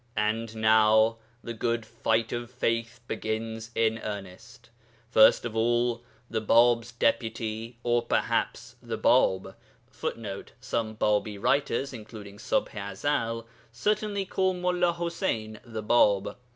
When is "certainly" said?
13.71-14.25